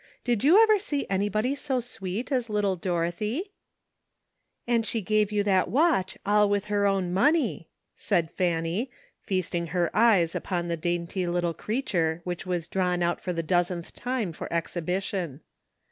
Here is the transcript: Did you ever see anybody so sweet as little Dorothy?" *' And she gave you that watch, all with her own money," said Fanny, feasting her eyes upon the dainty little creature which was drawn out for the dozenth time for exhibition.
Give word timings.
Did 0.23 0.43
you 0.43 0.59
ever 0.63 0.79
see 0.79 1.05
anybody 1.11 1.53
so 1.53 1.79
sweet 1.79 2.31
as 2.31 2.49
little 2.49 2.75
Dorothy?" 2.75 3.51
*' 3.97 4.25
And 4.67 4.83
she 4.83 4.99
gave 4.99 5.31
you 5.31 5.43
that 5.43 5.67
watch, 5.67 6.17
all 6.25 6.49
with 6.49 6.65
her 6.73 6.87
own 6.87 7.13
money," 7.13 7.67
said 7.93 8.31
Fanny, 8.31 8.89
feasting 9.19 9.67
her 9.67 9.95
eyes 9.95 10.33
upon 10.33 10.69
the 10.69 10.75
dainty 10.75 11.27
little 11.27 11.53
creature 11.53 12.21
which 12.23 12.47
was 12.47 12.65
drawn 12.67 13.03
out 13.03 13.21
for 13.21 13.31
the 13.31 13.43
dozenth 13.43 13.93
time 13.93 14.33
for 14.33 14.51
exhibition. 14.51 15.41